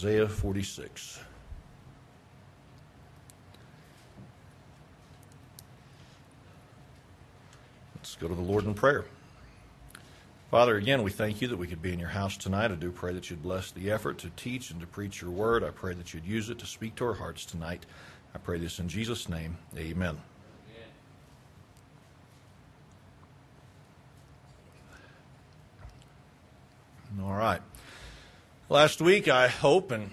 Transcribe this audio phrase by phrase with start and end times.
[0.00, 1.20] Isaiah 46.
[7.96, 9.04] Let's go to the Lord in prayer.
[10.50, 12.70] Father, again, we thank you that we could be in your house tonight.
[12.70, 15.62] I do pray that you'd bless the effort to teach and to preach your word.
[15.62, 17.84] I pray that you'd use it to speak to our hearts tonight.
[18.34, 19.58] I pray this in Jesus' name.
[19.76, 20.16] Amen.
[27.22, 27.60] All right.
[28.70, 30.12] Last week, I hope and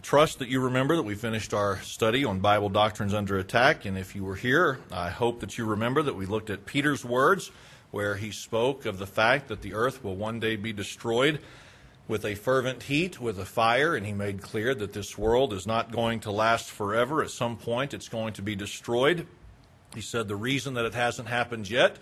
[0.00, 3.84] trust that you remember that we finished our study on Bible doctrines under attack.
[3.84, 7.04] And if you were here, I hope that you remember that we looked at Peter's
[7.04, 7.50] words
[7.90, 11.40] where he spoke of the fact that the earth will one day be destroyed
[12.08, 15.66] with a fervent heat, with a fire, and he made clear that this world is
[15.66, 17.22] not going to last forever.
[17.22, 19.26] At some point, it's going to be destroyed.
[19.94, 21.98] He said the reason that it hasn't happened yet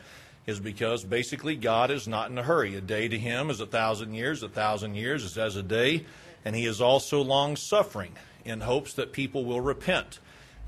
[0.47, 2.75] is because basically God is not in a hurry.
[2.75, 6.07] A day to him is a thousand years, a thousand years is as a day,
[6.45, 8.13] and he is also long suffering
[8.45, 10.19] in hopes that people will repent.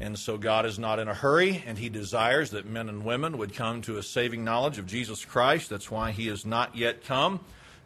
[0.00, 3.38] And so God is not in a hurry, and he desires that men and women
[3.38, 5.70] would come to a saving knowledge of Jesus Christ.
[5.70, 7.40] That's why he has not yet come.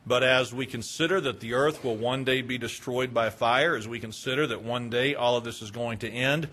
[0.06, 3.88] But as we consider that the earth will one day be destroyed by fire, as
[3.88, 6.48] we consider that one day all of this is going to end,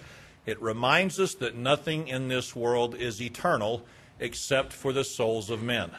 [0.46, 3.86] it reminds us that nothing in this world is eternal
[4.20, 5.92] except for the souls of men.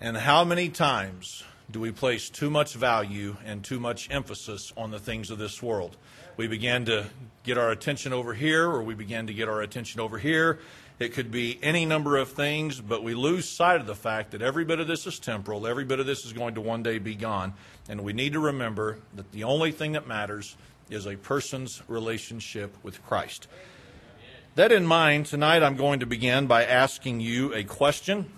[0.00, 4.90] And how many times do we place too much value and too much emphasis on
[4.90, 5.96] the things of this world?
[6.36, 7.06] We begin to
[7.44, 10.58] get our attention over here, or we begin to get our attention over here.
[10.98, 14.42] It could be any number of things, but we lose sight of the fact that
[14.42, 16.98] every bit of this is temporal, every bit of this is going to one day
[16.98, 17.54] be gone.
[17.88, 20.56] And we need to remember that the only thing that matters
[20.88, 23.46] is a person's relationship with Christ.
[24.56, 28.32] That in mind, tonight I'm going to begin by asking you a question.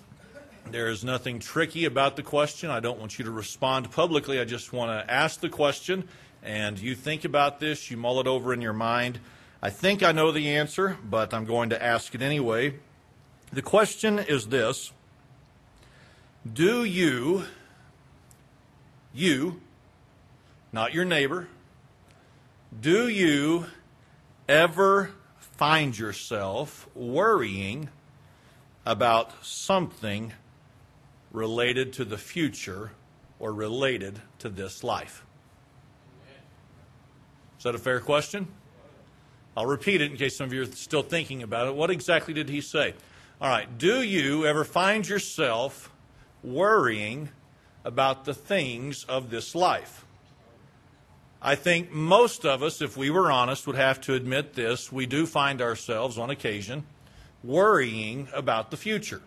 [0.69, 2.69] There is nothing tricky about the question.
[2.69, 4.37] I don't want you to respond publicly.
[4.37, 6.09] I just want to ask the question,
[6.43, 9.21] and you think about this, you mull it over in your mind.
[9.61, 12.73] I think I know the answer, but I'm going to ask it anyway.
[13.53, 14.91] The question is this
[16.53, 17.45] Do you,
[19.13, 19.61] you,
[20.73, 21.47] not your neighbor,
[22.77, 23.67] do you
[24.49, 25.11] ever
[25.59, 27.89] find yourself worrying
[28.85, 30.31] about something
[31.33, 32.91] related to the future
[33.39, 35.25] or related to this life?
[37.57, 38.47] Is that a fair question?
[39.57, 41.75] I'll repeat it in case some of you are still thinking about it.
[41.75, 42.93] What exactly did he say?
[43.41, 45.91] All right, do you ever find yourself
[46.41, 47.27] worrying
[47.83, 50.05] about the things of this life?
[51.41, 54.91] I think most of us, if we were honest, would have to admit this.
[54.91, 56.83] We do find ourselves on occasion
[57.43, 59.21] worrying about the future.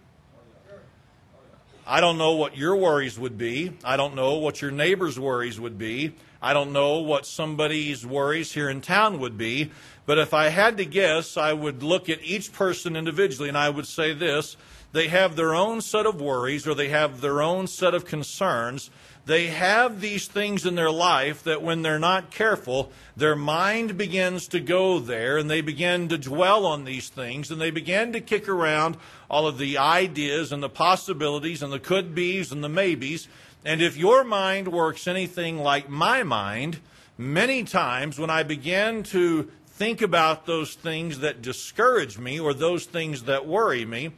[1.87, 3.72] I don't know what your worries would be.
[3.83, 6.15] I don't know what your neighbor's worries would be.
[6.41, 9.71] I don't know what somebody's worries here in town would be.
[10.05, 13.71] But if I had to guess, I would look at each person individually and I
[13.71, 14.56] would say this
[14.93, 18.91] they have their own set of worries or they have their own set of concerns
[19.25, 24.49] they have these things in their life that when they're not careful, their mind begins
[24.49, 28.21] to go there and they begin to dwell on these things and they begin to
[28.21, 28.97] kick around
[29.31, 33.28] all of the ideas and the possibilities and the could be's and the maybes.
[33.65, 36.81] And if your mind works anything like my mind,
[37.16, 42.87] many times when I begin to think about those things that discourage me or those
[42.87, 44.10] things that worry me,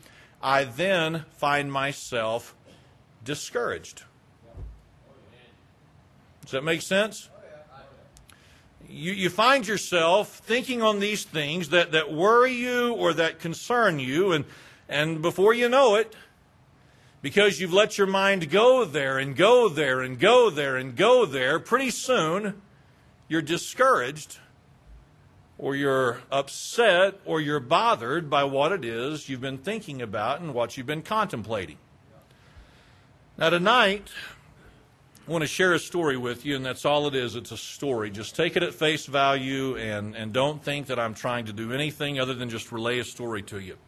[0.42, 2.54] I then find myself
[3.22, 4.04] discouraged.
[6.44, 7.30] Does that make sense?
[8.86, 13.98] You, you find yourself thinking on these things that, that worry you or that concern
[13.98, 14.44] you, and,
[14.88, 16.14] and before you know it,
[17.22, 21.24] because you've let your mind go there and go there and go there and go
[21.24, 22.60] there, pretty soon
[23.26, 24.38] you're discouraged
[25.56, 30.52] or you're upset or you're bothered by what it is you've been thinking about and
[30.52, 31.78] what you've been contemplating.
[33.38, 34.10] Now, tonight,
[35.26, 37.34] I want to share a story with you, and that's all it is.
[37.34, 38.10] It's a story.
[38.10, 41.72] Just take it at face value and, and don't think that I'm trying to do
[41.72, 43.78] anything other than just relay a story to you.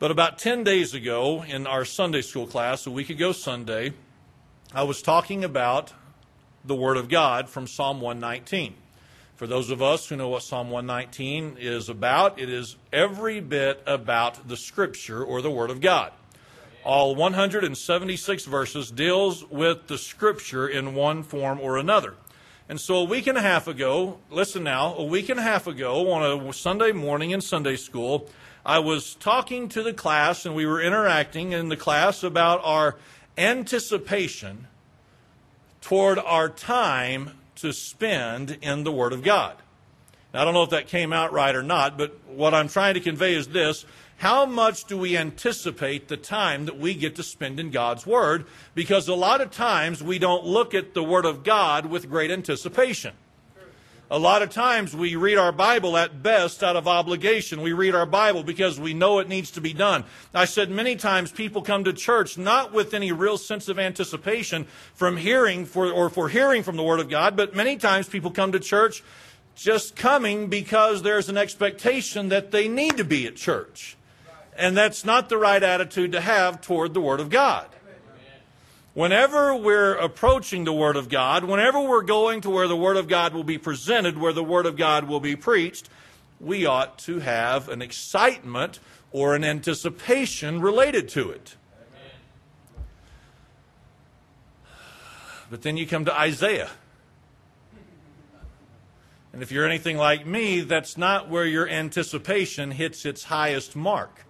[0.00, 3.92] But about 10 days ago in our Sunday school class, a week ago Sunday,
[4.72, 5.92] I was talking about
[6.64, 8.74] the Word of God from Psalm 119.
[9.36, 13.84] For those of us who know what Psalm 119 is about, it is every bit
[13.86, 16.10] about the Scripture or the Word of God
[16.84, 22.14] all 176 verses deals with the scripture in one form or another.
[22.68, 25.66] And so a week and a half ago, listen now, a week and a half
[25.66, 28.28] ago on a Sunday morning in Sunday school,
[28.64, 32.96] I was talking to the class and we were interacting in the class about our
[33.36, 34.66] anticipation
[35.82, 39.56] toward our time to spend in the Word of God.
[40.32, 42.94] Now, I don't know if that came out right or not, but what I'm trying
[42.94, 43.84] to convey is this.
[44.24, 48.46] How much do we anticipate the time that we get to spend in God's Word?
[48.74, 52.30] Because a lot of times we don't look at the Word of God with great
[52.30, 53.12] anticipation.
[54.10, 57.60] A lot of times we read our Bible at best out of obligation.
[57.60, 60.04] We read our Bible because we know it needs to be done.
[60.32, 64.66] I said many times people come to church not with any real sense of anticipation
[64.94, 68.30] from hearing for, or for hearing from the Word of God, but many times people
[68.30, 69.04] come to church
[69.54, 73.98] just coming because there's an expectation that they need to be at church.
[74.56, 77.66] And that's not the right attitude to have toward the Word of God.
[78.94, 83.08] Whenever we're approaching the Word of God, whenever we're going to where the Word of
[83.08, 85.88] God will be presented, where the Word of God will be preached,
[86.40, 88.78] we ought to have an excitement
[89.10, 91.56] or an anticipation related to it.
[95.50, 96.70] But then you come to Isaiah.
[99.32, 104.23] And if you're anything like me, that's not where your anticipation hits its highest mark.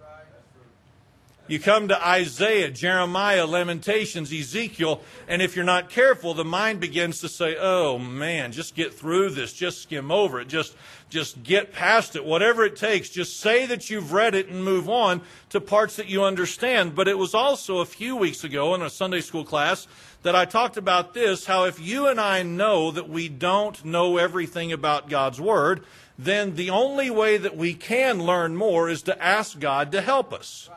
[1.47, 7.21] You come to Isaiah, Jeremiah, Lamentations, Ezekiel, and if you're not careful, the mind begins
[7.21, 10.75] to say, "Oh man, just get through this, just skim over it, just
[11.07, 13.09] just get past it, whatever it takes.
[13.09, 17.07] Just say that you've read it and move on to parts that you understand." But
[17.07, 19.87] it was also a few weeks ago in a Sunday school class
[20.23, 24.17] that I talked about this, how if you and I know that we don't know
[24.17, 25.85] everything about God's word,
[26.17, 30.33] then the only way that we can learn more is to ask God to help
[30.33, 30.71] us.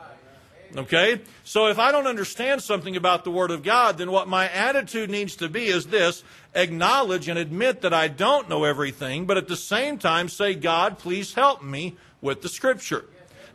[0.75, 1.21] Okay?
[1.43, 5.09] So if I don't understand something about the Word of God, then what my attitude
[5.09, 6.23] needs to be is this
[6.53, 10.99] acknowledge and admit that I don't know everything, but at the same time say, God,
[10.99, 13.05] please help me with the Scripture.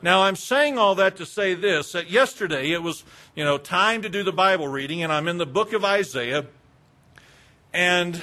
[0.02, 4.02] Now, I'm saying all that to say this that yesterday it was, you know, time
[4.02, 6.46] to do the Bible reading, and I'm in the book of Isaiah.
[7.72, 8.20] And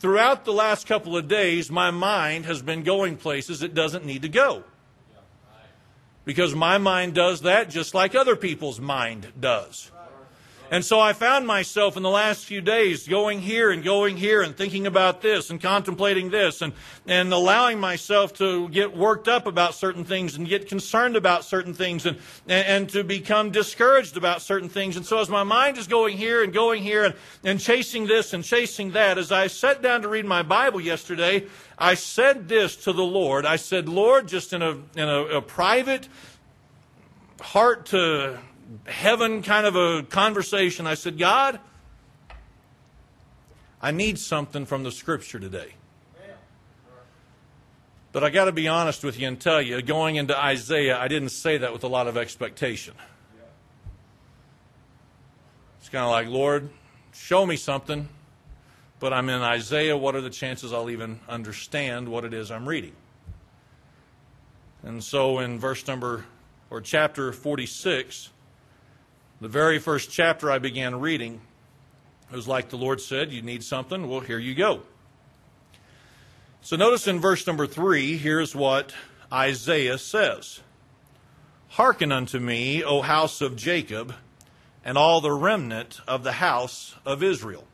[0.00, 4.22] throughout the last couple of days, my mind has been going places it doesn't need
[4.22, 4.64] to go
[6.26, 9.90] because my mind does that just like other people's mind does.
[10.70, 14.42] And so I found myself in the last few days going here and going here
[14.42, 16.72] and thinking about this and contemplating this and,
[17.06, 21.72] and allowing myself to get worked up about certain things and get concerned about certain
[21.72, 22.18] things and,
[22.48, 24.96] and, and to become discouraged about certain things.
[24.96, 27.14] And so as my mind is going here and going here and,
[27.44, 31.46] and chasing this and chasing that, as I sat down to read my Bible yesterday,
[31.78, 33.46] I said this to the Lord.
[33.46, 36.08] I said, Lord, just in a, in a, a private,
[37.40, 38.40] heart to
[38.86, 40.86] heaven kind of a conversation.
[40.86, 41.60] I said, God,
[43.80, 45.74] I need something from the scripture today.
[48.12, 51.06] But I got to be honest with you and tell you, going into Isaiah, I
[51.06, 52.94] didn't say that with a lot of expectation.
[55.80, 56.70] It's kind of like, Lord,
[57.12, 58.08] show me something,
[59.00, 59.96] but I'm in Isaiah.
[59.96, 62.94] What are the chances I'll even understand what it is I'm reading?
[64.82, 66.24] And so in verse number
[66.70, 68.30] or chapter 46,
[69.40, 71.40] the very first chapter I began reading,
[72.30, 74.08] it was like the Lord said, You need something?
[74.08, 74.82] Well, here you go.
[76.62, 78.92] So notice in verse number 3, here's what
[79.32, 80.60] Isaiah says
[81.70, 84.14] Hearken unto me, O house of Jacob,
[84.84, 87.66] and all the remnant of the house of Israel.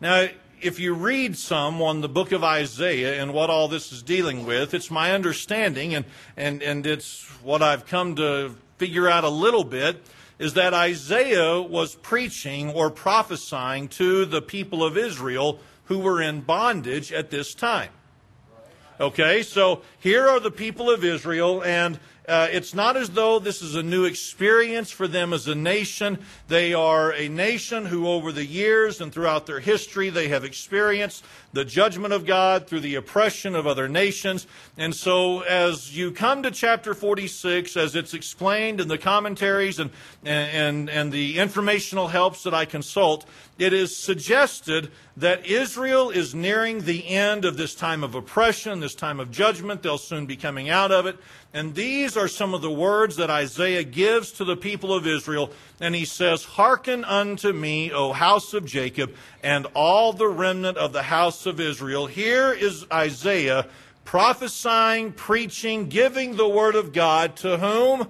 [0.00, 0.28] Now,
[0.60, 4.46] if you read some on the book of Isaiah and what all this is dealing
[4.46, 6.04] with, it's my understanding, and,
[6.36, 10.02] and, and it's what I've come to figure out a little bit,
[10.38, 16.40] is that Isaiah was preaching or prophesying to the people of Israel who were in
[16.40, 17.90] bondage at this time.
[19.00, 21.98] Okay, so here are the people of Israel, and
[22.28, 26.18] uh, it's not as though this is a new experience for them as a nation.
[26.46, 31.24] They are a nation who, over the years and throughout their history, they have experienced
[31.54, 34.46] the judgment of God through the oppression of other nations.
[34.76, 39.90] And so, as you come to chapter 46, as it's explained in the commentaries and,
[40.24, 43.24] and, and the informational helps that I consult,
[43.56, 48.96] it is suggested that Israel is nearing the end of this time of oppression, this
[48.96, 49.82] time of judgment.
[49.82, 51.16] They'll soon be coming out of it.
[51.52, 55.52] And these are some of the words that Isaiah gives to the people of Israel.
[55.80, 60.94] And he says, Hearken unto me, O house of Jacob, and all the remnant of
[60.94, 62.06] the house of Israel.
[62.06, 63.66] Here is Isaiah
[64.04, 68.08] prophesying, preaching, giving the word of God to whom?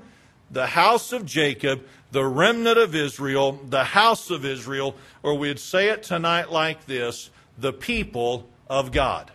[0.51, 5.89] The house of Jacob, the remnant of Israel, the house of Israel, or we'd say
[5.89, 9.33] it tonight like this the people of God.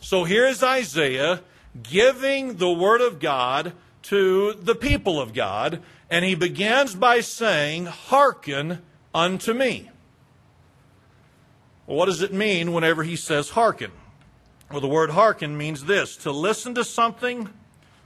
[0.00, 1.42] So here's Isaiah
[1.82, 3.72] giving the Word of God
[4.02, 5.80] to the people of God.
[6.10, 8.82] And he begins by saying, Hearken
[9.14, 9.89] unto me.
[11.90, 13.90] Well, what does it mean whenever he says hearken?
[14.70, 17.48] Well, the word hearken means this to listen to something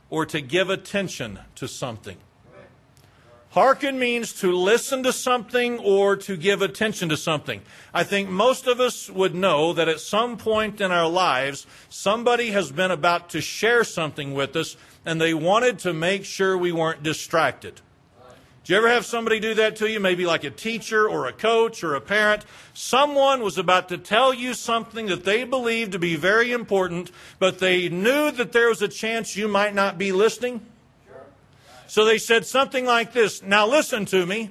[0.09, 2.17] or to give attention to something.
[3.51, 7.61] Hearken means to listen to something or to give attention to something.
[7.93, 12.53] I think most of us would know that at some point in our lives, somebody
[12.53, 16.73] has been about to share something with us and they wanted to make sure we
[16.73, 17.83] weren't distracted.
[18.65, 20.01] Do you ever have somebody do that to you?
[20.01, 22.47] Maybe like a teacher or a coach or a parent.
[22.73, 27.59] Someone was about to tell you something that they believed to be very important, but
[27.59, 30.65] they knew that there was a chance you might not be listening.
[31.89, 34.51] So they said something like this Now listen to me.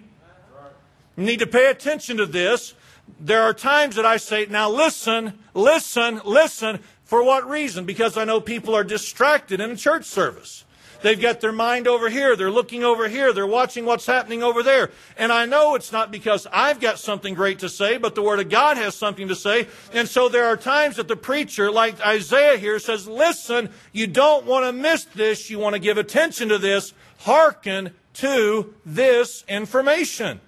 [1.18, 2.76] You need to pay attention to this.
[3.20, 6.82] There are times that I say, Now listen, listen, listen.
[7.04, 7.86] For what reason?
[7.86, 10.66] Because I know people are distracted in a church service.
[11.04, 12.38] They've got their mind over here.
[12.38, 13.34] They're looking over here.
[13.34, 14.90] They're watching what's happening over there.
[15.18, 18.40] And I know it's not because I've got something great to say, but the Word
[18.40, 19.68] of God has something to say.
[19.92, 24.46] And so there are times that the preacher, like Isaiah here, says, listen, you don't
[24.46, 25.50] want to miss this.
[25.50, 30.40] You want to give attention to this hearken to this information.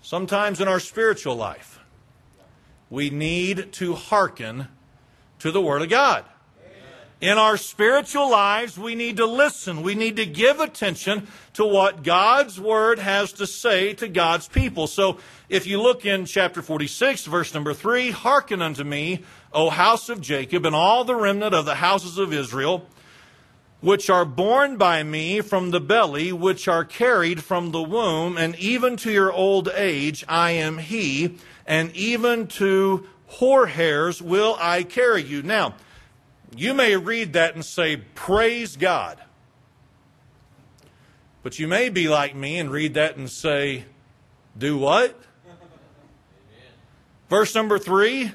[0.00, 1.80] Sometimes in our spiritual life,
[2.88, 4.68] we need to hearken
[5.40, 6.24] to the Word of God.
[7.20, 9.82] In our spiritual lives, we need to listen.
[9.82, 14.86] We need to give attention to what God's Word has to say to God's people.
[14.86, 15.18] So,
[15.48, 20.20] if you look in chapter 46, verse number 3, hearken unto me, O house of
[20.20, 22.86] Jacob, and all the remnant of the houses of Israel
[23.80, 28.56] which are born by me from the belly, which are carried from the womb, and
[28.56, 34.82] even to your old age I am he, and even to hoar hairs will I
[34.82, 35.42] carry you.
[35.42, 35.74] Now,
[36.54, 39.18] you may read that and say, Praise God.
[41.42, 43.84] But you may be like me and read that and say,
[44.56, 45.18] Do what?
[47.28, 48.32] Verse number three,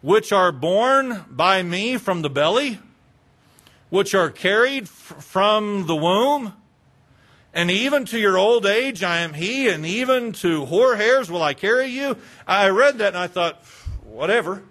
[0.00, 2.78] which are born by me from the belly
[3.92, 6.54] which are carried f- from the womb.
[7.52, 11.42] And even to your old age I am he, and even to hoar hairs will
[11.42, 12.16] I carry you.
[12.46, 13.62] I read that and I thought,
[14.02, 14.62] whatever.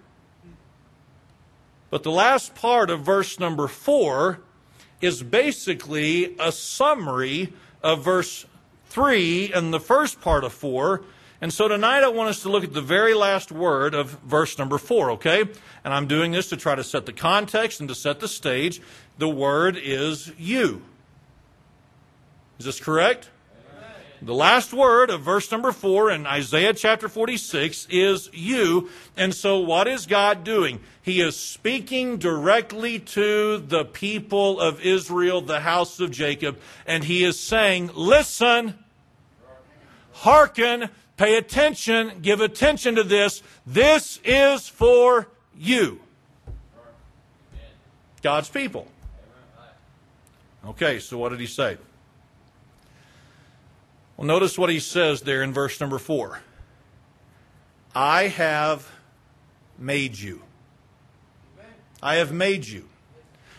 [1.92, 4.40] But the last part of verse number four
[5.02, 8.46] is basically a summary of verse
[8.86, 11.02] three and the first part of four.
[11.42, 14.56] And so tonight I want us to look at the very last word of verse
[14.56, 15.42] number four, okay?
[15.84, 18.80] And I'm doing this to try to set the context and to set the stage.
[19.18, 20.80] The word is you.
[22.58, 23.28] Is this correct?
[24.24, 28.88] The last word of verse number four in Isaiah chapter 46 is you.
[29.16, 30.78] And so, what is God doing?
[31.02, 37.24] He is speaking directly to the people of Israel, the house of Jacob, and he
[37.24, 38.78] is saying, Listen,
[40.12, 43.42] hearken, pay attention, give attention to this.
[43.66, 45.26] This is for
[45.58, 45.98] you.
[48.22, 48.86] God's people.
[50.64, 51.76] Okay, so what did he say?
[54.22, 56.42] Well, notice what he says there in verse number four
[57.92, 58.88] I have
[59.76, 60.42] made you.
[62.00, 62.88] I have made you.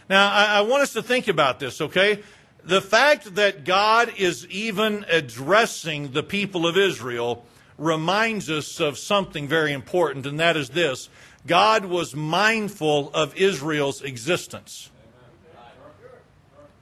[0.10, 2.24] Now, I, I, want us to think about this, okay?
[2.63, 7.46] The fact that God is even addressing the people of Israel
[7.77, 11.10] reminds us of something very important, and that is this
[11.46, 14.89] God was mindful of Israel's existence.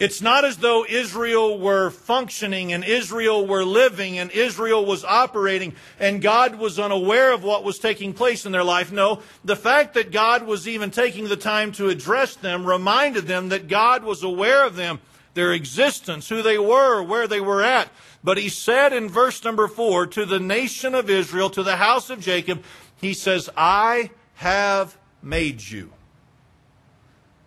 [0.02, 5.76] It's not as though Israel were functioning and Israel were living and Israel was operating
[6.00, 8.92] and God was unaware of what was taking place in their life.
[8.92, 13.50] No, the fact that God was even taking the time to address them reminded them
[13.50, 15.00] that God was aware of them,
[15.36, 17.88] their existence, who they were, where they were at.
[18.24, 22.10] But he said in verse number four to the nation of Israel, to the house
[22.10, 22.64] of Jacob,
[23.00, 25.92] he says, I have made you.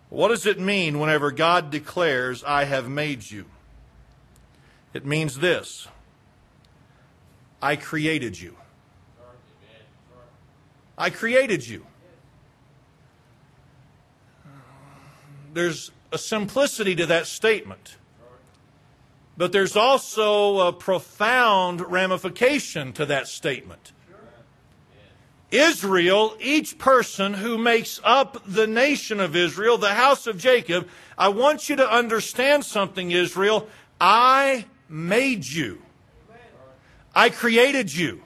[0.09, 3.45] What does it mean whenever God declares, I have made you?
[4.93, 5.87] It means this
[7.61, 8.55] I created you.
[10.97, 11.85] I created you.
[15.53, 17.97] There's a simplicity to that statement.
[19.37, 23.91] But there's also a profound ramification to that statement.
[25.57, 31.29] Israel, each person who makes up the nation of Israel, the house of Jacob, I
[31.29, 33.67] want you to understand something, Israel.
[33.99, 35.81] I made you.
[37.15, 38.21] I created you.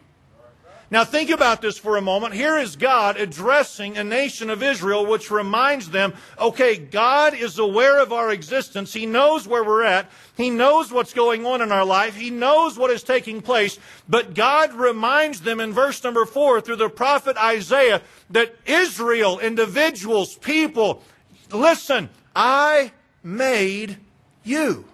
[0.91, 2.34] Now, think about this for a moment.
[2.34, 8.01] Here is God addressing a nation of Israel, which reminds them okay, God is aware
[8.01, 8.91] of our existence.
[8.91, 10.10] He knows where we're at.
[10.36, 12.15] He knows what's going on in our life.
[12.15, 13.77] He knows what is taking place.
[14.08, 20.38] But God reminds them in verse number four through the prophet Isaiah that Israel, individuals,
[20.38, 21.03] people,
[21.51, 23.98] listen, I made
[24.43, 24.86] you.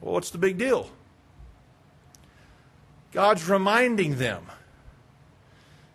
[0.00, 0.88] Well, what's the big deal?
[3.12, 4.46] God's reminding them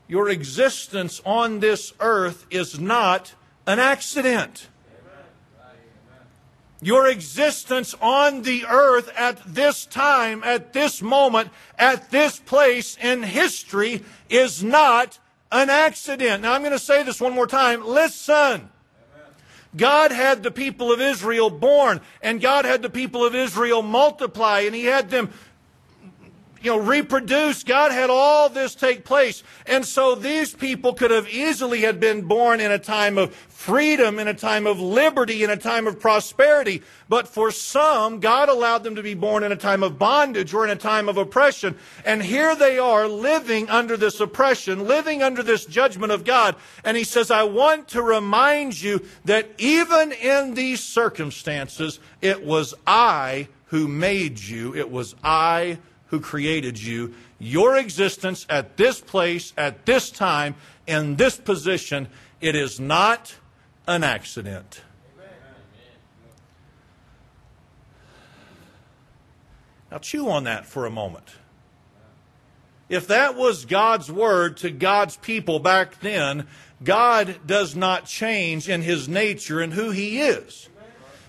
[0.07, 3.33] your existence on this earth is not
[3.65, 4.67] an accident.
[6.81, 13.23] Your existence on the earth at this time, at this moment, at this place in
[13.23, 15.17] history is not
[15.49, 16.41] an accident.
[16.41, 17.85] Now I'm going to say this one more time.
[17.85, 18.69] Listen.
[19.75, 24.59] God had the people of Israel born, and God had the people of Israel multiply,
[24.59, 25.31] and He had them
[26.63, 27.63] you know, reproduce.
[27.63, 29.43] God had all this take place.
[29.67, 34.17] And so these people could have easily had been born in a time of freedom,
[34.17, 36.81] in a time of liberty, in a time of prosperity.
[37.09, 40.63] But for some, God allowed them to be born in a time of bondage or
[40.63, 41.77] in a time of oppression.
[42.05, 46.55] And here they are living under this oppression, living under this judgment of God.
[46.85, 52.73] And he says, I want to remind you that even in these circumstances, it was
[52.87, 54.75] I who made you.
[54.75, 55.79] It was I
[56.13, 60.53] who created you, your existence at this place, at this time,
[60.85, 62.07] in this position,
[62.39, 63.33] it is not
[63.87, 64.83] an accident.
[69.89, 71.31] Now, chew on that for a moment.
[72.89, 76.45] If that was God's word to God's people back then,
[76.83, 80.69] God does not change in his nature and who he is.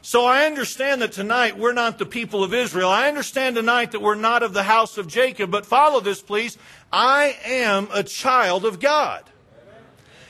[0.04, 2.90] So I understand that tonight we're not the people of Israel.
[2.90, 6.58] I understand tonight that we're not of the house of Jacob, but follow this, please.
[6.92, 9.24] I am a child of God.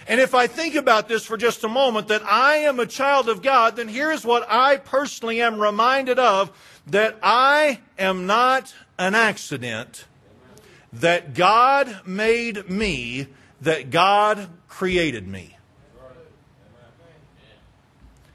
[0.06, 3.28] And if I think about this for just a moment, that I am a child
[3.28, 6.52] of God, then here's what I personally am reminded of
[6.86, 10.04] that I am not an accident,
[10.92, 13.26] that God made me,
[13.60, 15.58] that God created me.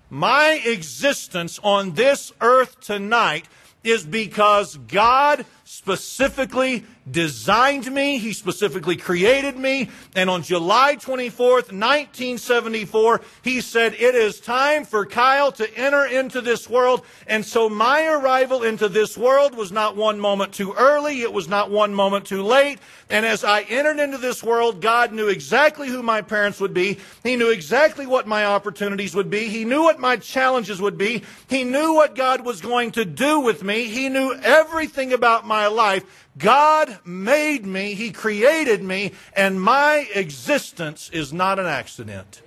[0.10, 3.46] My existence on this earth tonight
[3.84, 8.18] is because God specifically designed me.
[8.18, 9.90] He specifically created me.
[10.16, 16.42] And on July 24th, 1974, he said, it is time for Kyle to enter into
[16.42, 17.04] this world.
[17.28, 21.22] And so my arrival into this world was not one moment too early.
[21.22, 22.80] It was not one moment too late.
[23.10, 27.00] And as I entered into this world, God knew exactly who my parents would be.
[27.24, 29.50] He knew exactly what my opportunities would be.
[29.50, 31.24] He knew what my challenges would be.
[31.50, 33.86] He knew what God was going to do with me.
[33.86, 36.28] He knew everything about my life.
[36.40, 42.42] God made me, He created me, and my existence is not an accident.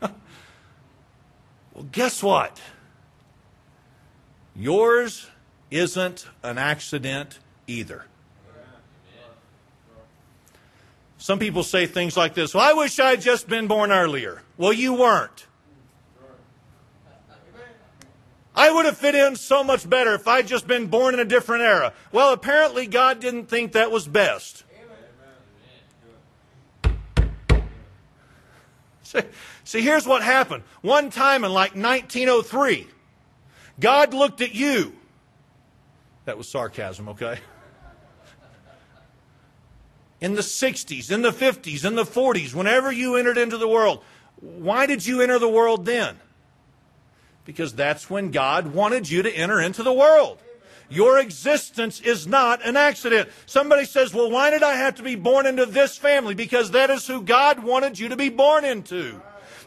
[0.00, 0.14] well,
[1.92, 2.60] guess what?
[4.56, 5.26] Yours
[5.70, 8.06] isn't an accident either.
[11.18, 14.40] Some people say things like this Well, I wish I'd just been born earlier.
[14.56, 15.46] Well, you weren't.
[18.60, 21.24] I would have fit in so much better if I'd just been born in a
[21.24, 21.94] different era.
[22.12, 24.64] Well, apparently God didn't think that was best.
[29.02, 29.20] See,
[29.64, 30.64] see, here's what happened.
[30.82, 32.86] One time in like 1903,
[33.80, 34.92] God looked at you.
[36.26, 37.38] That was sarcasm, okay?
[40.20, 44.04] In the 60s, in the 50s, in the 40s, whenever you entered into the world,
[44.38, 46.18] why did you enter the world then?
[47.44, 50.38] Because that's when God wanted you to enter into the world.
[50.88, 53.28] Your existence is not an accident.
[53.46, 56.34] Somebody says, well, why did I have to be born into this family?
[56.34, 59.20] Because that is who God wanted you to be born into.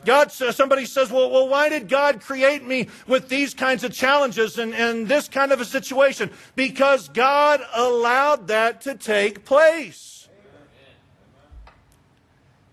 [0.06, 3.94] God says, somebody says, well, well, why did God create me with these kinds of
[3.94, 6.30] challenges and, and this kind of a situation?
[6.56, 10.13] Because God allowed that to take place.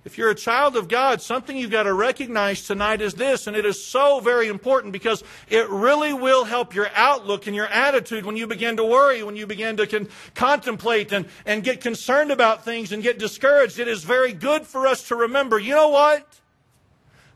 [0.03, 3.55] If you're a child of God, something you've got to recognize tonight is this, and
[3.55, 8.25] it is so very important because it really will help your outlook and your attitude
[8.25, 12.31] when you begin to worry, when you begin to con- contemplate and, and get concerned
[12.31, 13.79] about things and get discouraged.
[13.79, 16.27] It is very good for us to remember, you know what?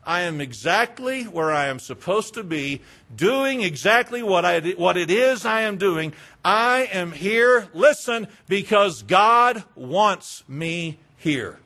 [0.03, 2.81] I am exactly where I am supposed to be,
[3.15, 6.13] doing exactly what, I, what it is I am doing.
[6.43, 11.59] I am here, listen, because God wants me here.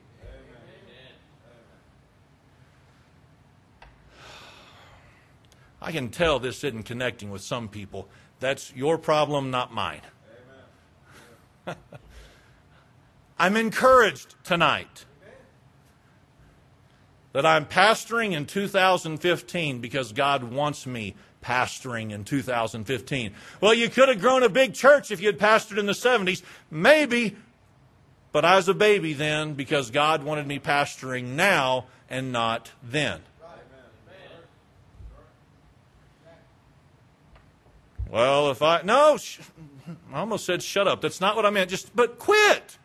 [5.82, 8.08] I can tell this isn't connecting with some people.
[8.38, 10.02] That's your problem, not mine.
[13.38, 15.06] I'm encouraged tonight
[17.32, 23.32] that I'm pastoring in 2015 because God wants me pastoring in 2015.
[23.60, 26.42] Well, you could have grown a big church if you had pastored in the 70s.
[26.70, 27.36] Maybe.
[28.32, 33.20] But I was a baby then because God wanted me pastoring now and not then.
[38.10, 38.82] Well, if I.
[38.82, 39.18] No,
[40.12, 41.00] I almost said shut up.
[41.00, 41.70] That's not what I meant.
[41.70, 42.78] Just, but quit.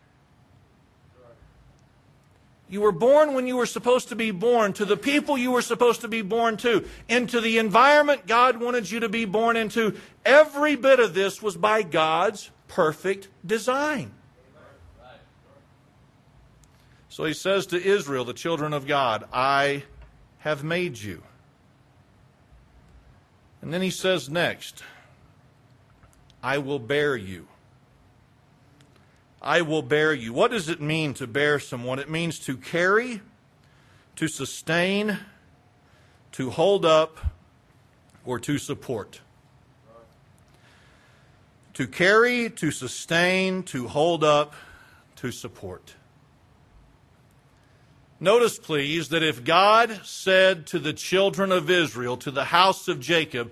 [2.68, 5.62] You were born when you were supposed to be born, to the people you were
[5.62, 9.96] supposed to be born to, into the environment God wanted you to be born into.
[10.26, 14.12] Every bit of this was by God's perfect design.
[17.08, 19.84] So he says to Israel, the children of God, I
[20.40, 21.22] have made you.
[23.62, 24.84] And then he says next,
[26.46, 27.48] I will bear you.
[29.42, 30.32] I will bear you.
[30.32, 31.98] What does it mean to bear someone?
[31.98, 33.22] It means to carry,
[34.18, 35.18] to sustain,
[36.34, 37.18] to hold up,
[38.24, 39.22] or to support.
[41.74, 44.54] To carry, to sustain, to hold up,
[45.16, 45.96] to support.
[48.20, 53.00] Notice, please, that if God said to the children of Israel, to the house of
[53.00, 53.52] Jacob,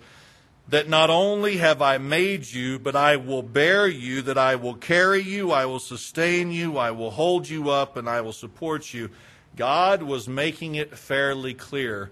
[0.69, 4.75] that not only have I made you, but I will bear you, that I will
[4.75, 8.93] carry you, I will sustain you, I will hold you up, and I will support
[8.93, 9.09] you.
[9.55, 12.11] God was making it fairly clear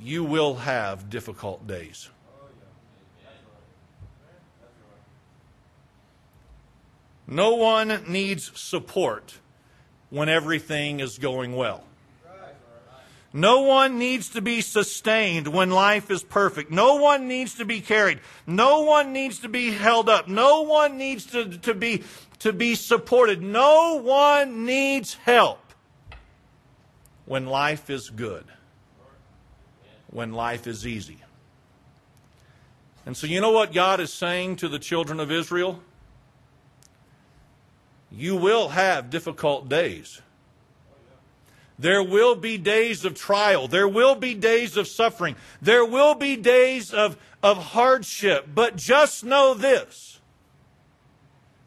[0.00, 2.08] you will have difficult days.
[7.26, 9.38] No one needs support
[10.10, 11.84] when everything is going well.
[13.32, 16.70] No one needs to be sustained when life is perfect.
[16.70, 18.20] No one needs to be carried.
[18.46, 20.28] No one needs to be held up.
[20.28, 22.04] No one needs to, to, be,
[22.40, 23.40] to be supported.
[23.42, 25.60] No one needs help
[27.24, 28.44] when life is good,
[30.10, 31.18] when life is easy.
[33.06, 35.80] And so, you know what God is saying to the children of Israel?
[38.10, 40.20] You will have difficult days.
[41.82, 43.66] There will be days of trial.
[43.66, 45.34] There will be days of suffering.
[45.60, 48.46] There will be days of, of hardship.
[48.54, 50.20] But just know this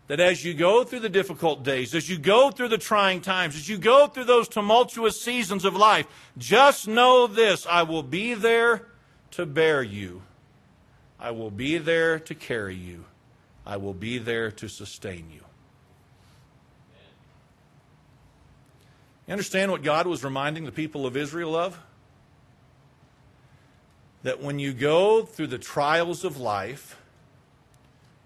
[0.07, 3.55] that as you go through the difficult days, as you go through the trying times,
[3.55, 6.05] as you go through those tumultuous seasons of life,
[6.37, 8.87] just know this I will be there
[9.31, 10.21] to bear you,
[11.19, 13.05] I will be there to carry you,
[13.65, 15.44] I will be there to sustain you.
[19.27, 21.79] You understand what God was reminding the people of Israel of?
[24.23, 26.99] That when you go through the trials of life,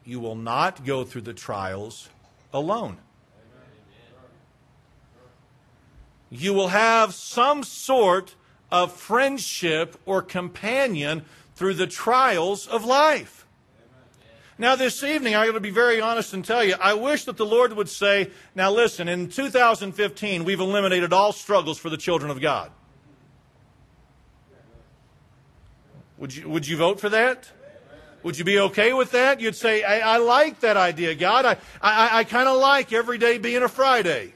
[0.04, 2.10] you will not go through the trials
[2.54, 2.98] alone.
[6.30, 8.36] You will have some sort
[8.72, 13.39] of friendship or companion through the trials of life.
[14.60, 17.38] Now, this evening, I'm going to be very honest and tell you, I wish that
[17.38, 22.30] the Lord would say, now listen, in 2015, we've eliminated all struggles for the children
[22.30, 22.70] of God.
[26.18, 27.50] Would you, would you vote for that?
[28.24, 29.40] Would you be okay with that?
[29.40, 31.46] You'd say, I, I like that idea, God.
[31.46, 34.34] I, I, I kind of like every day being a Friday.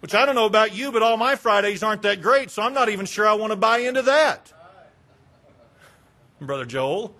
[0.00, 2.74] Which I don't know about you, but all my Fridays aren't that great, so I'm
[2.74, 4.52] not even sure I want to buy into that.
[6.40, 7.14] Brother Joel.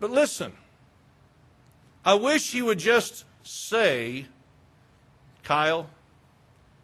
[0.00, 0.52] But listen,
[2.04, 4.26] I wish he would just say,
[5.42, 5.88] Kyle,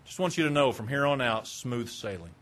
[0.05, 2.35] just want you to know from here on out, smooth sailing.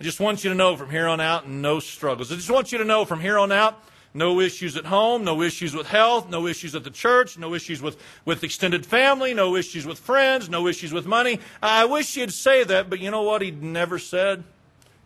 [0.00, 2.32] I just want you to know from here on out, no struggles.
[2.32, 3.82] I just want you to know from here on out,
[4.14, 7.82] no issues at home, no issues with health, no issues at the church, no issues
[7.82, 11.38] with, with extended family, no issues with friends, no issues with money.
[11.62, 14.42] I wish he'd say that, but you know what he never said?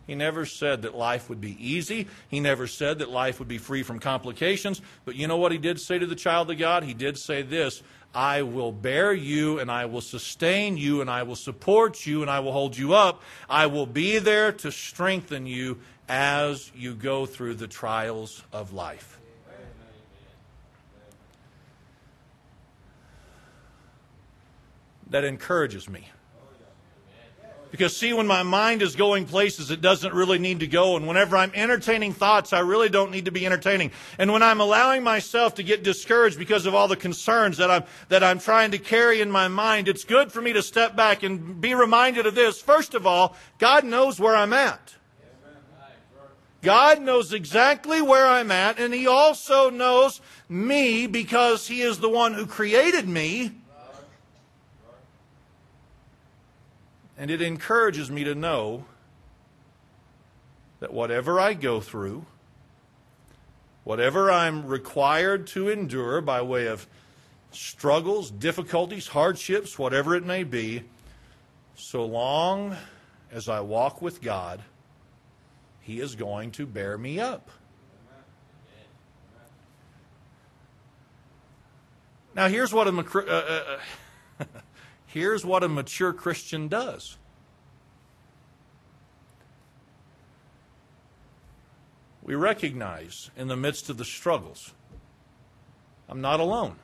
[0.07, 2.07] He never said that life would be easy.
[2.27, 4.81] He never said that life would be free from complications.
[5.03, 6.83] But you know what he did say to the child of God?
[6.83, 7.81] He did say this
[8.13, 12.31] I will bear you and I will sustain you and I will support you and
[12.31, 13.21] I will hold you up.
[13.49, 19.19] I will be there to strengthen you as you go through the trials of life.
[25.09, 26.09] That encourages me.
[27.71, 31.07] Because, see, when my mind is going places it doesn't really need to go, and
[31.07, 35.03] whenever I'm entertaining thoughts I really don't need to be entertaining, and when I'm allowing
[35.03, 38.77] myself to get discouraged because of all the concerns that I'm, that I'm trying to
[38.77, 42.35] carry in my mind, it's good for me to step back and be reminded of
[42.35, 42.61] this.
[42.61, 44.95] First of all, God knows where I'm at.
[46.61, 52.09] God knows exactly where I'm at, and He also knows me because He is the
[52.09, 53.51] one who created me.
[57.17, 58.85] And it encourages me to know
[60.79, 62.25] that whatever I go through,
[63.83, 66.87] whatever I'm required to endure by way of
[67.51, 70.83] struggles, difficulties, hardships, whatever it may be,
[71.75, 72.75] so long
[73.31, 74.61] as I walk with God,
[75.81, 77.49] He is going to bear me up.
[82.35, 82.91] Now, here's what a.
[82.91, 83.79] Uh, uh, uh
[85.15, 87.15] Here's what a mature Christian does.
[92.21, 94.73] We recognize in the midst of the struggles,
[96.09, 96.75] I'm not alone.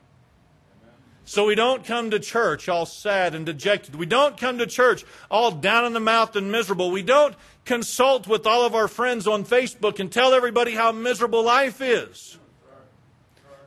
[1.26, 3.96] So we don't come to church all sad and dejected.
[3.96, 6.90] We don't come to church all down in the mouth and miserable.
[6.90, 11.44] We don't consult with all of our friends on Facebook and tell everybody how miserable
[11.44, 12.38] life is.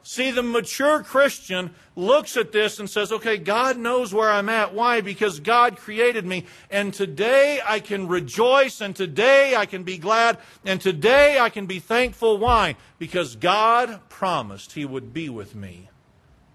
[0.07, 4.75] See, the mature Christian looks at this and says, okay, God knows where I'm at.
[4.75, 5.01] Why?
[5.01, 6.45] Because God created me.
[6.71, 11.64] And today I can rejoice, and today I can be glad, and today I can
[11.64, 12.37] be thankful.
[12.37, 12.77] Why?
[12.99, 15.88] Because God promised He would be with me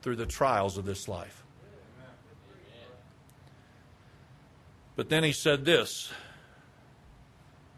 [0.04, 1.44] through the trials of this life.
[4.96, 6.12] But then He said this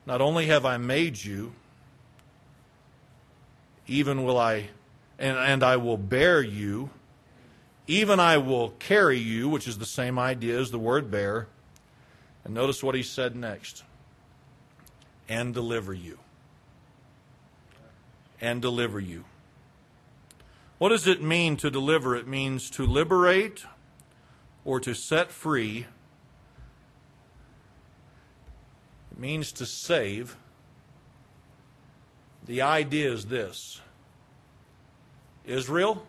[0.06, 1.54] Not only have I made you,
[3.88, 4.68] even will I
[5.22, 6.90] and, and I will bear you.
[7.88, 11.48] Even I will carry you, which is the same idea as the word bear.
[12.44, 13.84] And notice what he said next
[15.30, 16.18] and deliver you.
[18.42, 19.26] And deliver you.
[20.80, 22.16] What does it mean to deliver?
[22.16, 23.66] It means to liberate
[24.66, 25.86] or to set free.
[29.12, 30.36] It means to save.
[32.48, 33.82] The idea is this
[35.46, 36.06] Israel,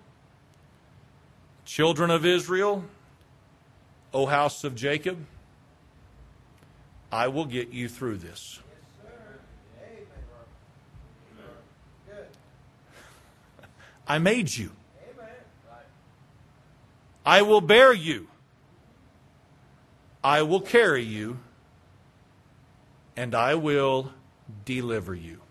[1.64, 2.85] children of Israel,
[4.14, 5.18] O house of Jacob,
[7.11, 8.61] I will get you through this.
[14.07, 14.73] I made you.
[17.25, 18.27] I will bear you.
[20.25, 21.38] I will carry you.
[23.16, 24.12] And I will
[24.64, 25.41] deliver you.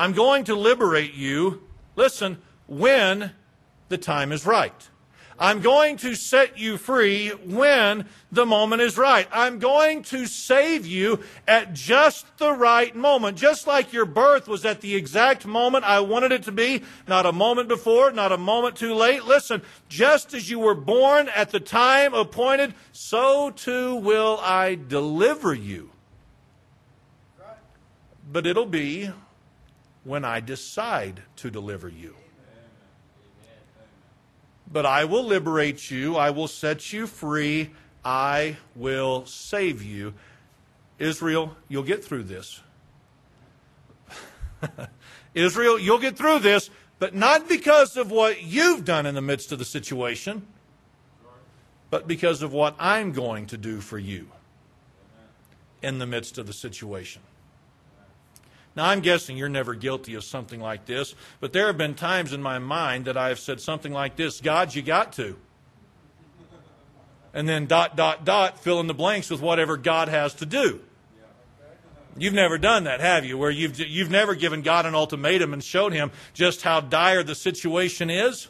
[0.00, 1.60] I'm going to liberate you,
[1.94, 3.32] listen, when
[3.90, 4.88] the time is right.
[5.38, 9.28] I'm going to set you free when the moment is right.
[9.30, 13.36] I'm going to save you at just the right moment.
[13.36, 17.26] Just like your birth was at the exact moment I wanted it to be, not
[17.26, 19.26] a moment before, not a moment too late.
[19.26, 19.60] Listen,
[19.90, 25.90] just as you were born at the time appointed, so too will I deliver you.
[28.32, 29.10] But it'll be
[30.04, 32.14] when I decide to deliver you.
[34.72, 37.70] But I will liberate you, I will set you free,
[38.04, 40.14] I will save you.
[40.98, 42.60] Israel, you'll get through this.
[45.34, 49.52] Israel, you'll get through this, but not because of what you've done in the midst
[49.52, 50.46] of the situation,
[51.90, 54.28] but because of what I'm going to do for you
[55.82, 57.22] in the midst of the situation.
[58.80, 62.32] Now, I'm guessing you're never guilty of something like this, but there have been times
[62.32, 65.36] in my mind that I have said something like this God, you got to.
[67.34, 70.80] And then dot, dot, dot, fill in the blanks with whatever God has to do.
[72.16, 73.36] You've never done that, have you?
[73.36, 77.34] Where you've, you've never given God an ultimatum and showed him just how dire the
[77.34, 78.48] situation is?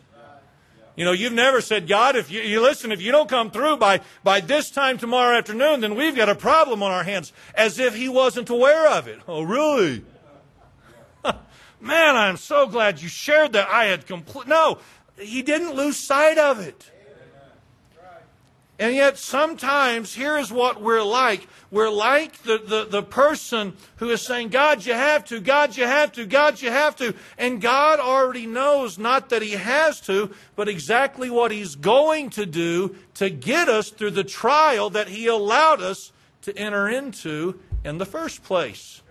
[0.95, 3.79] You know, you've never said, God, if you, you, listen, if you don't come through
[3.79, 7.81] by, by this time tomorrow afternoon, then we've got a problem on our hands, as
[7.81, 9.19] if he wasn't aware of it.
[9.27, 10.05] Oh, really?
[11.81, 13.69] Man, I'm so glad you shared that.
[13.69, 14.47] I had complete.
[14.47, 14.79] No,
[15.19, 16.91] he didn't lose sight of it.
[18.81, 21.47] And yet, sometimes, here is what we're like.
[21.71, 25.85] We're like the, the, the, person who is saying, God, you have to, God, you
[25.85, 27.15] have to, God, you have to.
[27.37, 32.47] And God already knows not that He has to, but exactly what He's going to
[32.47, 36.11] do to get us through the trial that He allowed us
[36.43, 39.03] to enter into in the first place.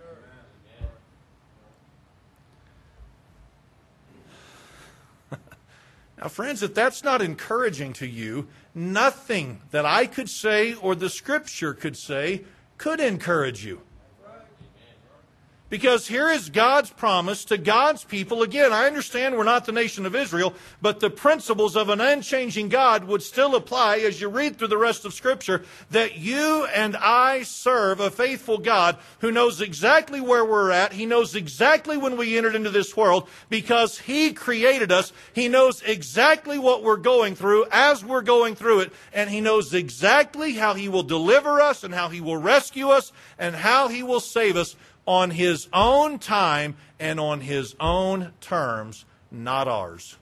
[6.20, 11.08] Now, friends, if that's not encouraging to you, nothing that I could say or the
[11.08, 12.44] Scripture could say
[12.76, 13.80] could encourage you.
[15.70, 18.42] Because here is God's promise to God's people.
[18.42, 20.52] Again, I understand we're not the nation of Israel,
[20.82, 24.76] but the principles of an unchanging God would still apply as you read through the
[24.76, 30.44] rest of Scripture that you and I serve a faithful God who knows exactly where
[30.44, 30.92] we're at.
[30.92, 35.12] He knows exactly when we entered into this world because He created us.
[35.32, 39.72] He knows exactly what we're going through as we're going through it, and He knows
[39.72, 44.02] exactly how He will deliver us and how He will rescue us and how He
[44.02, 44.74] will save us
[45.10, 50.16] on his own time and on his own terms, not ours.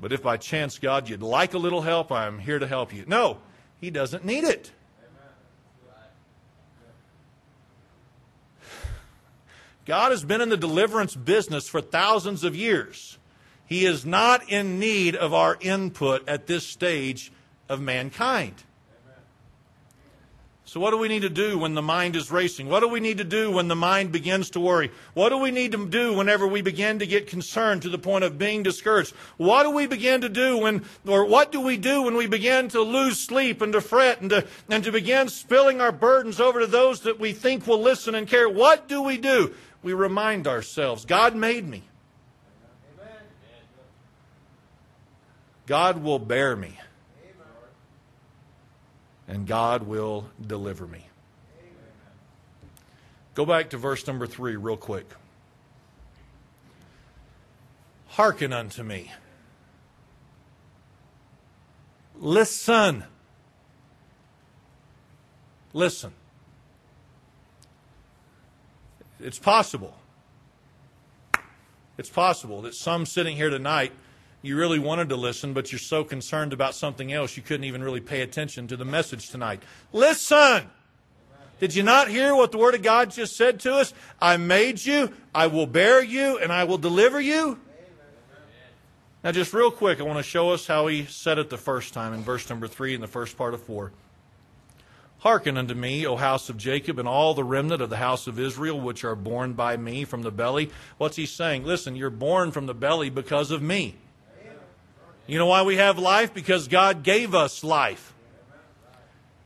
[0.00, 3.02] But if by chance, God, you'd like a little help, I'm here to help you.
[3.08, 3.38] No,
[3.80, 4.70] he doesn't need it.
[9.84, 13.18] God has been in the deliverance business for thousands of years.
[13.66, 17.32] He is not in need of our input at this stage
[17.68, 18.62] of mankind.
[20.72, 22.66] So, what do we need to do when the mind is racing?
[22.66, 24.90] What do we need to do when the mind begins to worry?
[25.12, 28.24] What do we need to do whenever we begin to get concerned to the point
[28.24, 29.12] of being discouraged?
[29.36, 32.68] What do we begin to do when, or what do we do when we begin
[32.68, 36.60] to lose sleep and to fret and to, and to begin spilling our burdens over
[36.60, 38.48] to those that we think will listen and care?
[38.48, 39.52] What do we do?
[39.82, 41.82] We remind ourselves God made me,
[45.66, 46.78] God will bear me
[49.28, 51.06] and God will deliver me.
[53.34, 55.06] Go back to verse number three, real quick.
[58.08, 59.10] Hearken unto me.
[62.16, 63.04] Listen.
[65.72, 66.12] Listen.
[69.18, 69.96] It's possible.
[71.96, 73.92] It's possible that some sitting here tonight
[74.42, 77.82] you really wanted to listen, but you're so concerned about something else you couldn't even
[77.82, 79.62] really pay attention to the message tonight.
[79.92, 80.68] Listen!
[81.60, 83.94] Did you not hear what the Word of God just said to us?
[84.20, 87.56] I made you, I will bear you, and I will deliver you.
[89.22, 91.94] Now, just real quick, I want to show us how he said it the first
[91.94, 93.92] time in verse number three in the first part of four.
[95.20, 98.40] Hearken unto me, O house of Jacob, and all the remnant of the house of
[98.40, 100.72] Israel, which are born by me from the belly.
[100.98, 101.64] What's he saying?
[101.64, 103.94] Listen, you're born from the belly because of me.
[105.26, 106.34] You know why we have life?
[106.34, 108.12] Because God gave us life.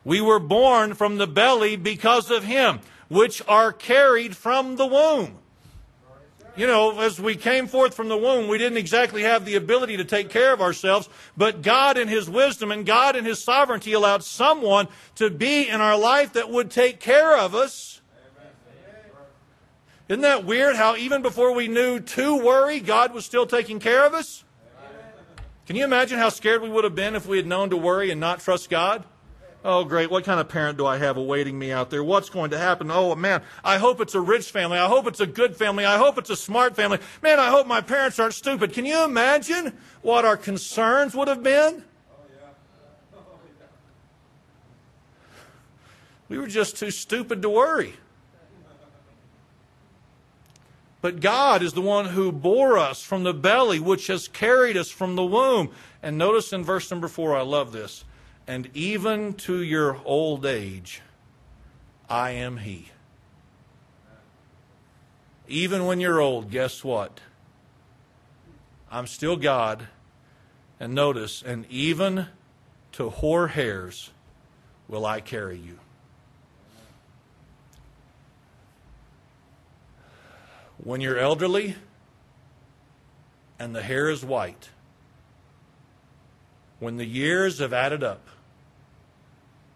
[0.04, 5.38] We were born from the belly because of Him, which are carried from the womb.
[6.56, 9.98] You know, as we came forth from the womb, we didn't exactly have the ability
[9.98, 13.92] to take care of ourselves, but God in His wisdom and God in His sovereignty
[13.92, 18.00] allowed someone to be in our life that would take care of us.
[20.08, 24.06] Isn't that weird how even before we knew to worry, God was still taking care
[24.06, 24.44] of us?
[25.66, 28.10] Can you imagine how scared we would have been if we had known to worry
[28.10, 29.04] and not trust God?
[29.64, 30.12] Oh, great.
[30.12, 32.04] What kind of parent do I have awaiting me out there?
[32.04, 32.88] What's going to happen?
[32.88, 34.78] Oh, man, I hope it's a rich family.
[34.78, 35.84] I hope it's a good family.
[35.84, 37.00] I hope it's a smart family.
[37.20, 38.72] Man, I hope my parents aren't stupid.
[38.72, 41.82] Can you imagine what our concerns would have been?
[46.28, 47.94] We were just too stupid to worry.
[51.00, 54.90] But God is the one who bore us from the belly, which has carried us
[54.90, 55.70] from the womb.
[56.02, 58.04] And notice in verse number four, I love this.
[58.46, 61.02] And even to your old age,
[62.08, 62.88] I am He.
[65.48, 67.20] Even when you're old, guess what?
[68.90, 69.88] I'm still God.
[70.78, 72.26] And notice, and even
[72.92, 74.10] to hoar hairs
[74.88, 75.78] will I carry you.
[80.86, 81.74] When you're elderly
[83.58, 84.68] and the hair is white,
[86.78, 88.28] when the years have added up,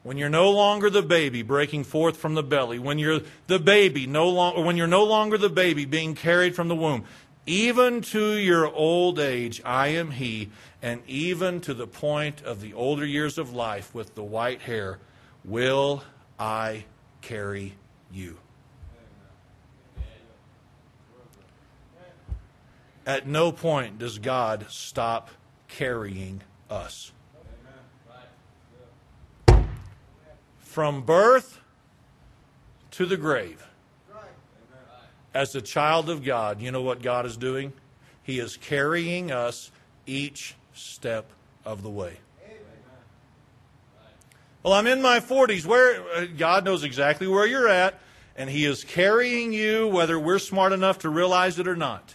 [0.05, 4.07] when you're no longer the baby breaking forth from the belly, when you're the baby
[4.07, 7.05] no longer, when you're no longer the baby being carried from the womb,
[7.44, 12.73] even to your old age, I am He, and even to the point of the
[12.73, 15.01] older years of life with the white hair,
[15.44, 16.05] will
[16.38, 16.85] I
[17.20, 17.75] carry
[18.12, 18.38] you.
[23.11, 25.31] At no point does God stop
[25.66, 27.11] carrying us.
[30.61, 31.58] From birth
[32.92, 33.67] to the grave.
[35.35, 37.73] As a child of God, you know what God is doing?
[38.23, 39.73] He is carrying us
[40.06, 41.33] each step
[41.65, 42.19] of the way.
[44.63, 45.67] Well, I'm in my 40s.
[45.67, 47.98] Where uh, God knows exactly where you're at.
[48.37, 52.15] and He is carrying you whether we're smart enough to realize it or not.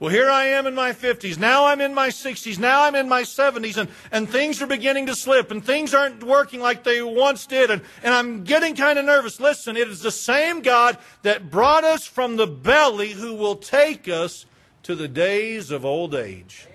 [0.00, 1.38] Well, here I am in my 50s.
[1.38, 2.58] Now I'm in my 60s.
[2.58, 6.24] Now I'm in my 70s, and, and things are beginning to slip, and things aren't
[6.24, 9.38] working like they once did, and, and I'm getting kind of nervous.
[9.38, 14.08] Listen, it is the same God that brought us from the belly who will take
[14.08, 14.46] us
[14.82, 16.66] to the days of old age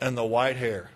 [0.00, 0.90] and the white hair.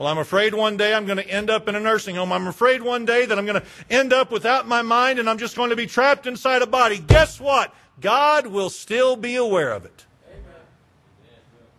[0.00, 2.32] Well, I'm afraid one day I'm going to end up in a nursing home.
[2.32, 5.38] I'm afraid one day that I'm going to end up without my mind and I'm
[5.38, 6.98] just going to be trapped inside a body.
[6.98, 7.72] Guess what?
[8.00, 10.04] God will still be aware of it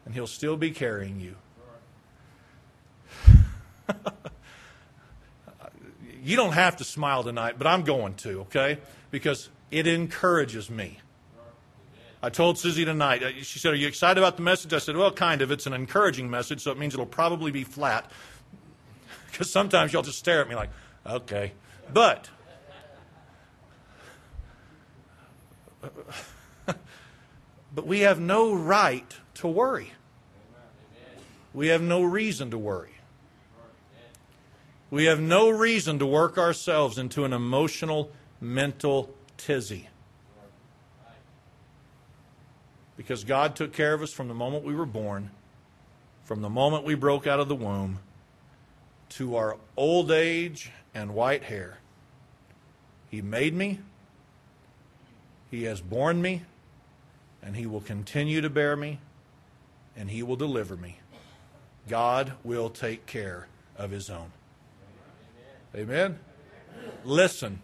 [0.05, 1.35] and He'll still be carrying you.
[6.23, 8.79] you don't have to smile tonight, but I'm going to, okay?
[9.11, 10.99] Because it encourages me.
[12.23, 14.73] I told Susie tonight, uh, she said, Are you excited about the message?
[14.73, 15.51] I said, Well, kind of.
[15.51, 18.09] It's an encouraging message, so it means it'll probably be flat.
[19.31, 20.69] Because sometimes you'll just stare at me like,
[21.05, 21.51] Okay.
[21.93, 22.29] But,
[27.75, 29.93] but we have no right to worry.
[31.53, 32.91] We have no reason to worry.
[34.91, 39.89] We have no reason to work ourselves into an emotional, mental tizzy.
[42.97, 45.31] Because God took care of us from the moment we were born,
[46.23, 47.99] from the moment we broke out of the womb,
[49.09, 51.79] to our old age and white hair.
[53.09, 53.79] He made me,
[55.51, 56.43] He has borne me,
[57.41, 58.99] and He will continue to bear me,
[59.97, 60.99] and He will deliver me.
[61.87, 64.31] God will take care of His own.
[65.75, 66.19] Amen?
[67.03, 67.59] Listen,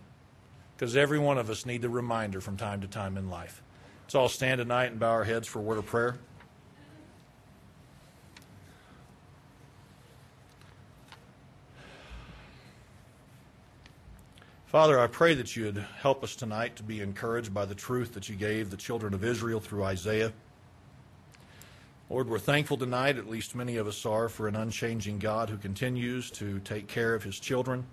[0.76, 3.62] because every one of us need the reminder from time to time in life.
[4.04, 6.18] Let's all stand tonight and bow our heads for a word of prayer.
[14.72, 18.14] Father, I pray that you would help us tonight to be encouraged by the truth
[18.14, 20.32] that you gave the children of Israel through Isaiah.
[22.12, 25.56] Lord, we're thankful tonight, at least many of us are, for an unchanging God who
[25.56, 27.86] continues to take care of his children.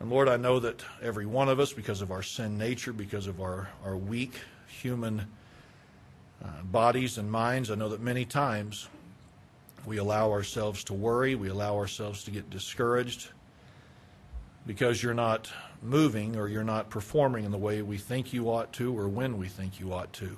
[0.00, 3.28] And Lord, I know that every one of us, because of our sin nature, because
[3.28, 5.24] of our, our weak human
[6.44, 8.88] uh, bodies and minds, I know that many times
[9.86, 13.28] we allow ourselves to worry, we allow ourselves to get discouraged
[14.66, 15.48] because you're not
[15.80, 19.38] moving or you're not performing in the way we think you ought to or when
[19.38, 20.36] we think you ought to.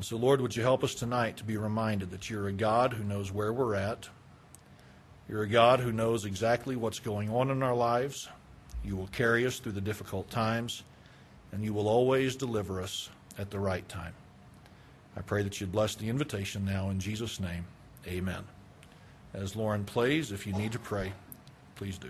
[0.00, 2.94] And so, Lord, would you help us tonight to be reminded that you're a God
[2.94, 4.08] who knows where we're at.
[5.28, 8.26] You're a God who knows exactly what's going on in our lives.
[8.82, 10.84] You will carry us through the difficult times,
[11.52, 14.14] and you will always deliver us at the right time.
[15.18, 17.66] I pray that you'd bless the invitation now in Jesus' name.
[18.06, 18.44] Amen.
[19.34, 21.12] As Lauren plays, if you need to pray,
[21.76, 22.08] please do.